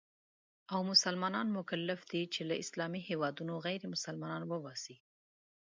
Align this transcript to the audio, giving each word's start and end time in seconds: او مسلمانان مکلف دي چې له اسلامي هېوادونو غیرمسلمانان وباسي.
او 0.73 0.79
مسلمانان 0.91 1.47
مکلف 1.57 1.99
دي 2.11 2.21
چې 2.33 2.41
له 2.49 2.55
اسلامي 2.63 3.01
هېوادونو 3.09 3.53
غیرمسلمانان 3.65 4.41
وباسي. 4.47 4.95